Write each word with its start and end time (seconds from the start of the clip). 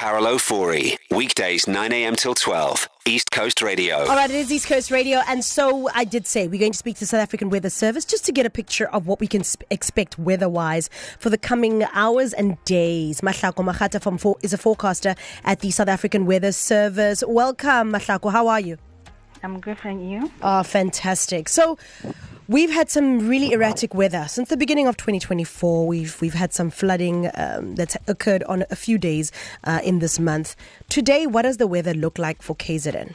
Carol 0.00 0.24
Ofori, 0.24 0.96
weekdays 1.10 1.68
9 1.68 1.92
a.m. 1.92 2.16
till 2.16 2.34
12, 2.34 2.88
East 3.04 3.30
Coast 3.32 3.60
Radio. 3.60 3.98
All 3.98 4.06
right, 4.16 4.30
it 4.30 4.34
is 4.34 4.50
East 4.50 4.66
Coast 4.66 4.90
Radio, 4.90 5.20
and 5.28 5.44
so 5.44 5.90
I 5.94 6.04
did 6.04 6.26
say 6.26 6.48
we're 6.48 6.58
going 6.58 6.72
to 6.72 6.78
speak 6.78 6.96
to 7.00 7.06
South 7.06 7.20
African 7.20 7.50
Weather 7.50 7.68
Service 7.68 8.06
just 8.06 8.24
to 8.24 8.32
get 8.32 8.46
a 8.46 8.50
picture 8.50 8.88
of 8.94 9.06
what 9.06 9.20
we 9.20 9.26
can 9.26 9.44
sp- 9.44 9.68
expect 9.68 10.18
weather-wise 10.18 10.88
for 11.18 11.28
the 11.28 11.36
coming 11.36 11.84
hours 11.92 12.32
and 12.32 12.56
days. 12.64 13.20
Mahlako 13.20 13.62
Makgata 13.62 14.00
from 14.00 14.16
for- 14.16 14.38
is 14.42 14.54
a 14.54 14.56
forecaster 14.56 15.14
at 15.44 15.60
the 15.60 15.70
South 15.70 15.88
African 15.88 16.24
Weather 16.24 16.52
Service. 16.52 17.22
Welcome, 17.28 17.92
Mahlako. 17.92 18.32
How 18.32 18.48
are 18.48 18.60
you? 18.60 18.78
I'm 19.42 19.60
good, 19.60 19.76
thank 19.80 20.02
you. 20.02 20.32
Oh, 20.40 20.62
fantastic. 20.62 21.46
So, 21.50 21.76
we've 22.50 22.72
had 22.72 22.90
some 22.90 23.28
really 23.28 23.52
erratic 23.52 23.94
weather 23.94 24.26
since 24.28 24.48
the 24.48 24.56
beginning 24.56 24.88
of 24.88 24.96
2024. 24.96 25.86
We've 25.86 26.20
we've 26.20 26.34
had 26.34 26.52
some 26.52 26.68
flooding 26.68 27.30
um, 27.34 27.76
that's 27.76 27.96
occurred 28.08 28.42
on 28.44 28.64
a 28.70 28.76
few 28.76 28.98
days 28.98 29.30
uh, 29.64 29.80
in 29.84 30.00
this 30.00 30.18
month. 30.18 30.56
Today, 30.88 31.26
what 31.26 31.42
does 31.42 31.58
the 31.58 31.68
weather 31.68 31.94
look 31.94 32.18
like 32.18 32.42
for 32.42 32.56
KZN? 32.56 33.14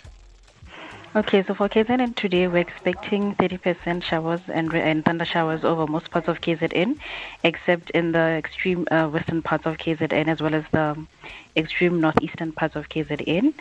Okay, 1.18 1.44
so 1.44 1.54
for 1.54 1.70
KZN 1.70 2.16
today, 2.16 2.48
we're 2.48 2.58
expecting 2.58 3.36
30% 3.36 4.04
showers 4.04 4.42
and, 4.48 4.74
and 4.74 5.06
thunder 5.06 5.24
showers 5.24 5.64
over 5.64 5.88
most 5.88 6.12
parts 6.12 6.28
of 6.28 6.42
KZN, 6.42 6.98
except 7.44 7.90
in 7.92 8.12
the 8.12 8.20
extreme 8.20 8.86
uh, 8.92 9.08
western 9.08 9.42
parts 9.42 9.66
of 9.66 9.78
KZN 9.78 10.28
as 10.28 10.42
well 10.42 10.54
as 10.54 10.66
the 10.74 10.98
extreme 11.56 12.02
northeastern 12.02 12.52
parts 12.52 12.76
of 12.76 12.90
KZN. 12.90 13.54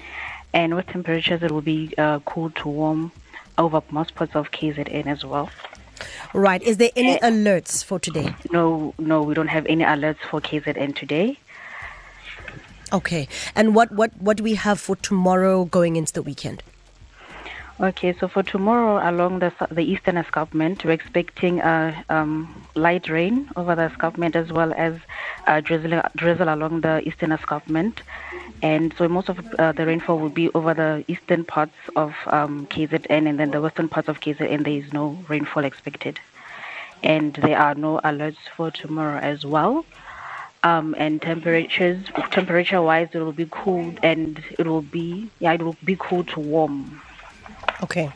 And 0.53 0.75
with 0.75 0.87
temperatures, 0.87 1.45
it 1.45 1.53
will 1.53 1.63
be 1.63 1.95
uh, 1.97 2.19
cool 2.21 2.51
to 2.51 2.69
warm 2.69 3.13
over 3.59 3.83
most 3.91 4.15
parts 4.15 4.35
of 4.35 4.51
KZN 4.51 5.07
as 5.07 5.25
well. 5.25 5.51
Right. 6.33 6.63
Is 6.63 6.79
there 6.79 6.91
any 6.97 7.21
eh. 7.21 7.31
alerts 7.31 7.85
for 7.85 7.99
today? 7.99 8.35
No, 8.51 8.95
no, 8.99 9.23
we 9.23 9.35
don't 9.35 9.49
have 9.49 9.67
any 9.67 9.85
alerts 9.85 10.19
for 10.31 10.41
KZN 10.41 10.97
today. 10.97 11.39
Okay. 12.93 13.29
And 13.55 13.75
what, 13.75 13.93
what, 13.93 14.17
what 14.21 14.37
do 14.37 14.43
we 14.43 14.55
have 14.55 14.81
for 14.81 14.97
tomorrow 14.97 15.65
going 15.65 15.97
into 15.97 16.13
the 16.13 16.23
weekend? 16.23 16.63
Okay, 17.81 18.13
so 18.13 18.29
for 18.29 18.45
tomorrow 18.45 19.01
along 19.11 19.41
the 19.41 19.53
the 19.69 19.83
eastern 19.83 20.17
escarpment, 20.17 20.85
we're 20.85 20.93
expecting 20.93 21.61
uh, 21.61 22.05
um, 22.09 22.65
light 22.77 23.09
rain 23.09 23.51
over 23.57 23.75
the 23.75 23.87
escarpment 23.87 24.37
as 24.37 24.53
well 24.53 24.73
as 24.75 24.95
uh, 25.49 25.61
drizzle, 25.61 26.01
drizzle 26.15 26.55
along 26.55 26.83
the 26.83 27.03
eastern 27.07 27.33
escarpment. 27.33 28.03
And 28.63 28.95
so 28.97 29.09
most 29.09 29.29
of 29.29 29.41
uh, 29.59 29.73
the 29.73 29.87
rainfall 29.87 30.21
will 30.21 30.29
be 30.29 30.51
over 30.51 30.73
the 30.73 31.05
eastern 31.09 31.45
parts 31.45 31.75
of 31.97 32.15
um, 32.27 32.69
KZN 32.69 33.29
and 33.29 33.41
then 33.41 33.51
the 33.51 33.61
western 33.61 33.89
parts 33.89 34.09
of 34.09 34.21
KZN, 34.21 34.63
there 34.63 34.73
is 34.73 34.93
no 34.93 35.19
rainfall 35.29 35.65
expected. 35.65 36.21
And 37.03 37.35
there 37.35 37.59
are 37.59 37.75
no 37.75 37.99
alerts 38.05 38.49
for 38.57 38.71
tomorrow 38.71 39.19
as 39.19 39.45
well. 39.45 39.85
Um, 40.63 40.95
and 40.97 41.21
temperatures, 41.21 42.07
temperature-wise, 42.31 43.09
it 43.13 43.19
will 43.19 43.33
be 43.33 43.49
cool 43.51 43.95
and 44.03 44.41
it 44.59 44.67
will 44.67 44.81
be, 44.81 45.29
yeah, 45.41 45.55
it 45.55 45.63
will 45.63 45.77
be 45.85 45.97
cool 45.99 46.23
to 46.25 46.39
warm. 46.41 47.03
Okay. 47.85 48.11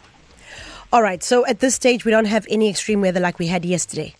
All 0.94 1.02
right. 1.02 1.22
So 1.22 1.44
at 1.44 1.60
this 1.60 1.74
stage, 1.74 2.06
we 2.06 2.10
don't 2.10 2.24
have 2.24 2.46
any 2.48 2.70
extreme 2.70 3.02
weather 3.02 3.20
like 3.20 3.38
we 3.38 3.48
had 3.48 3.66
yesterday. 3.66 4.14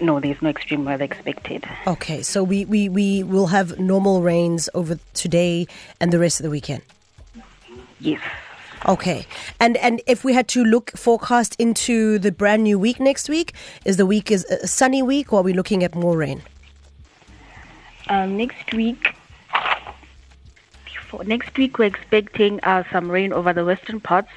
No, 0.00 0.18
there's 0.18 0.42
no 0.42 0.48
extreme 0.48 0.84
weather 0.84 1.04
expected. 1.04 1.64
Okay. 1.86 2.22
So 2.22 2.42
we, 2.42 2.64
we, 2.64 2.88
we 2.88 3.22
will 3.22 3.46
have 3.46 3.78
normal 3.78 4.20
rains 4.20 4.68
over 4.74 4.98
today 5.12 5.68
and 6.00 6.12
the 6.12 6.18
rest 6.18 6.40
of 6.40 6.44
the 6.44 6.50
weekend. 6.50 6.82
Yes. 8.00 8.20
Okay. 8.86 9.26
And 9.60 9.76
and 9.76 10.02
if 10.06 10.24
we 10.24 10.34
had 10.34 10.48
to 10.48 10.64
look 10.64 10.90
forecast 10.96 11.54
into 11.60 12.18
the 12.18 12.32
brand 12.32 12.64
new 12.64 12.76
week 12.76 12.98
next 12.98 13.28
week, 13.28 13.54
is 13.84 13.96
the 13.96 14.04
week 14.04 14.32
is 14.32 14.44
a 14.46 14.66
sunny 14.66 15.02
week 15.02 15.32
or 15.32 15.38
are 15.38 15.42
we 15.42 15.52
looking 15.52 15.84
at 15.84 15.94
more 15.94 16.16
rain? 16.16 16.42
Um, 18.08 18.36
next 18.36 18.74
week, 18.74 19.14
next 21.24 21.56
week 21.56 21.78
we're 21.78 21.86
expecting 21.86 22.60
uh, 22.64 22.82
some 22.92 23.08
rain 23.10 23.32
over 23.32 23.52
the 23.54 23.64
western 23.64 24.00
parts 24.00 24.28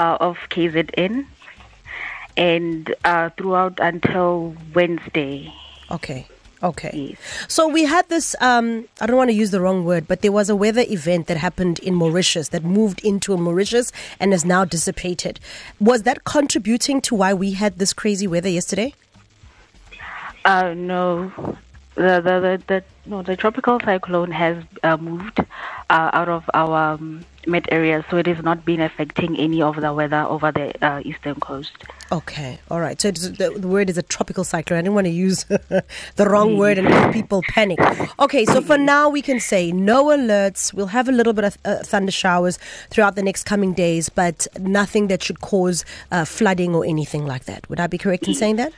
uh, 0.00 0.16
of 0.18 0.38
KZN, 0.48 1.26
and 2.36 2.94
uh, 3.04 3.30
throughout 3.36 3.78
until 3.78 4.56
Wednesday. 4.74 5.52
Okay. 5.90 6.26
Okay. 6.62 6.90
Yes. 7.10 7.18
So 7.48 7.68
we 7.68 7.84
had 7.84 8.06
this, 8.10 8.36
um, 8.40 8.86
I 9.00 9.06
don't 9.06 9.16
want 9.16 9.30
to 9.30 9.34
use 9.34 9.50
the 9.50 9.62
wrong 9.62 9.84
word, 9.84 10.06
but 10.06 10.20
there 10.20 10.32
was 10.32 10.50
a 10.50 10.56
weather 10.56 10.84
event 10.88 11.26
that 11.28 11.38
happened 11.38 11.78
in 11.78 11.94
Mauritius 11.94 12.50
that 12.50 12.62
moved 12.62 13.02
into 13.02 13.34
Mauritius 13.36 13.92
and 14.18 14.32
has 14.32 14.44
now 14.44 14.66
dissipated. 14.66 15.40
Was 15.80 16.02
that 16.02 16.24
contributing 16.24 17.00
to 17.02 17.14
why 17.14 17.32
we 17.32 17.52
had 17.52 17.78
this 17.78 17.94
crazy 17.94 18.26
weather 18.26 18.50
yesterday? 18.50 18.92
Uh, 20.44 20.74
no, 20.74 21.32
the, 21.94 22.20
the 22.20 22.40
the 22.40 22.62
the 22.66 22.84
no 23.06 23.22
the 23.22 23.36
tropical 23.36 23.78
cyclone 23.80 24.30
has 24.30 24.62
uh, 24.82 24.96
moved 24.96 25.40
uh, 25.90 26.10
out 26.12 26.28
of 26.28 26.48
our 26.54 26.92
um, 26.94 27.24
met 27.46 27.66
area, 27.72 28.04
so 28.08 28.16
it 28.16 28.26
has 28.26 28.42
not 28.44 28.64
been 28.64 28.80
affecting 28.80 29.36
any 29.38 29.60
of 29.60 29.76
the 29.76 29.92
weather 29.92 30.22
over 30.22 30.52
the 30.52 30.72
uh, 30.84 31.02
eastern 31.04 31.34
coast. 31.40 31.72
Okay, 32.12 32.60
all 32.70 32.80
right. 32.80 33.00
So 33.00 33.10
the, 33.10 33.50
the 33.56 33.68
word 33.68 33.90
is 33.90 33.98
a 33.98 34.02
tropical 34.02 34.44
cyclone. 34.44 34.78
I 34.78 34.82
didn't 34.82 34.94
want 34.94 35.06
to 35.06 35.12
use 35.12 35.44
the 35.44 35.84
wrong 36.18 36.56
word 36.56 36.78
and 36.78 36.88
make 36.88 37.12
people 37.12 37.42
panic. 37.48 37.80
Okay, 38.18 38.44
so 38.44 38.60
for 38.60 38.78
now 38.78 39.08
we 39.08 39.20
can 39.20 39.40
say 39.40 39.72
no 39.72 40.06
alerts. 40.06 40.72
We'll 40.72 40.86
have 40.88 41.08
a 41.08 41.12
little 41.12 41.32
bit 41.32 41.44
of 41.44 41.58
uh, 41.64 41.78
thunder 41.82 42.12
showers 42.12 42.58
throughout 42.90 43.16
the 43.16 43.22
next 43.22 43.44
coming 43.44 43.74
days, 43.74 44.08
but 44.08 44.46
nothing 44.58 45.08
that 45.08 45.22
should 45.22 45.40
cause 45.40 45.84
uh, 46.12 46.24
flooding 46.24 46.74
or 46.74 46.84
anything 46.84 47.26
like 47.26 47.44
that. 47.44 47.68
Would 47.68 47.80
I 47.80 47.88
be 47.88 47.98
correct 47.98 48.28
in 48.28 48.34
saying 48.34 48.56
that? 48.56 48.72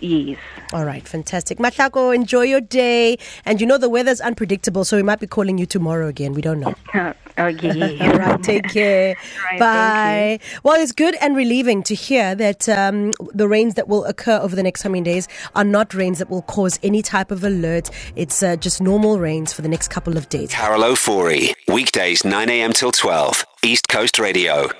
Yes. 0.00 0.38
All 0.72 0.84
right, 0.84 1.06
fantastic. 1.06 1.58
Mahlako, 1.58 2.14
enjoy 2.14 2.42
your 2.42 2.60
day. 2.60 3.18
And 3.44 3.60
you 3.60 3.66
know 3.66 3.78
the 3.78 3.88
weather's 3.88 4.20
unpredictable, 4.20 4.84
so 4.84 4.96
we 4.96 5.02
might 5.02 5.20
be 5.20 5.26
calling 5.26 5.58
you 5.58 5.66
tomorrow 5.66 6.08
again. 6.08 6.32
We 6.34 6.42
don't 6.42 6.60
know. 6.60 6.74
okay. 7.38 7.98
All 8.00 8.18
right, 8.18 8.42
take 8.42 8.68
care. 8.72 9.16
Right, 9.50 9.58
Bye. 9.58 10.38
Well, 10.62 10.80
it's 10.80 10.92
good 10.92 11.16
and 11.20 11.36
relieving 11.36 11.82
to 11.84 11.94
hear 11.94 12.34
that 12.34 12.68
um, 12.68 13.12
the 13.34 13.48
rains 13.48 13.74
that 13.74 13.88
will 13.88 14.04
occur 14.04 14.38
over 14.38 14.56
the 14.56 14.62
next 14.62 14.82
coming 14.82 15.02
days 15.02 15.28
are 15.54 15.64
not 15.64 15.94
rains 15.94 16.18
that 16.18 16.30
will 16.30 16.42
cause 16.42 16.78
any 16.82 17.02
type 17.02 17.30
of 17.30 17.44
alert. 17.44 17.90
It's 18.16 18.42
uh, 18.42 18.56
just 18.56 18.80
normal 18.80 19.18
rains 19.18 19.52
for 19.52 19.62
the 19.62 19.68
next 19.68 19.88
couple 19.88 20.16
of 20.16 20.28
days. 20.28 20.50
Carol 20.50 20.82
Ofori, 20.82 21.52
weekdays 21.68 22.24
9 22.24 22.48
a.m. 22.48 22.72
till 22.72 22.92
12, 22.92 23.44
East 23.62 23.88
Coast 23.88 24.18
Radio. 24.18 24.70